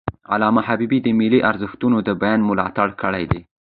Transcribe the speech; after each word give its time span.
علامه 0.33 0.61
حبیبي 0.67 0.99
د 1.03 1.07
ملي 1.19 1.39
ارزښتونو 1.49 1.97
د 2.07 2.09
بیان 2.21 2.39
ملاتړ 2.49 2.87
کړی 3.01 3.23
دی. 3.31 3.41